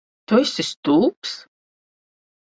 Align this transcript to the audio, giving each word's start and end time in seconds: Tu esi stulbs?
Tu 0.29 0.37
esi 0.43 0.63
stulbs? 0.69 1.33